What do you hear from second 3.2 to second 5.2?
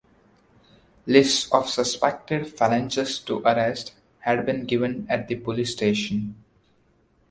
to arrest had been given